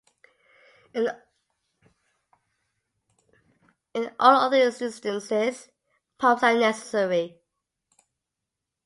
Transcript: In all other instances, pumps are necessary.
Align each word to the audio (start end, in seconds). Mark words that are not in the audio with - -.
In 0.95 1.11
all 4.19 4.35
other 4.47 4.57
instances, 4.59 5.69
pumps 6.17 6.41
are 6.41 6.57
necessary. 6.57 7.39